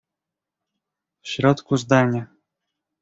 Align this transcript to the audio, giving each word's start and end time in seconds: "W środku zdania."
"W 1.21 1.27
środku 1.29 1.77
zdania." 1.77 2.27